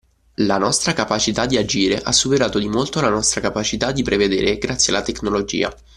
[0.37, 4.91] La nostra capacità di agire ha superato di molto la nostra capacità di prevedere grazie
[4.91, 5.71] alla tecnologia